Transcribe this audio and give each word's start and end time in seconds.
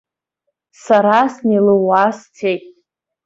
Сара 0.83 1.19
снеилууа 1.33 2.05
сцеит. 2.17 2.63